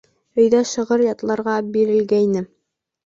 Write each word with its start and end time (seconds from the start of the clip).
Өйгә 0.43 0.61
шиғыр 0.69 1.03
ятларға 1.07 1.59
бирелгәйне. 1.77 2.43